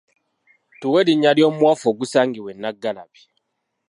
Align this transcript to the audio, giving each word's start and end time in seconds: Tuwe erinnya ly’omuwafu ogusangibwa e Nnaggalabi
Tuwe 0.79 0.97
erinnya 1.03 1.31
ly’omuwafu 1.37 1.85
ogusangibwa 1.91 2.49
e 2.53 2.55
Nnaggalabi 2.57 3.21